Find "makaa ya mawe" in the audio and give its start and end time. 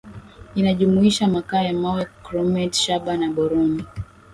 1.27-2.07